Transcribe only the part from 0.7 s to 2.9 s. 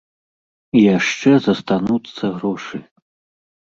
І яшчэ застануцца грошы!